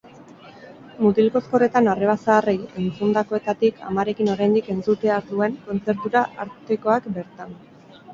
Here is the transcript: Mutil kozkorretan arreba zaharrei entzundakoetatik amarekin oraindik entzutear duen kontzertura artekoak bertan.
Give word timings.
Mutil 1.01 1.27
kozkorretan 1.33 1.89
arreba 1.91 2.15
zaharrei 2.23 2.55
entzundakoetatik 2.83 3.83
amarekin 3.89 4.31
oraindik 4.37 4.71
entzutear 4.77 5.27
duen 5.33 5.59
kontzertura 5.69 6.25
artekoak 6.47 7.07
bertan. 7.19 7.53